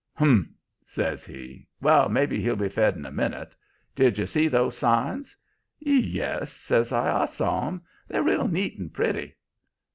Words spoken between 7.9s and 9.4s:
They're real neat and pretty.'